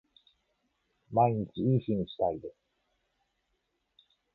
[1.11, 2.55] 毎日いい日にしたいです